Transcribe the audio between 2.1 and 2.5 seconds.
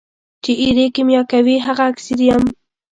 یم.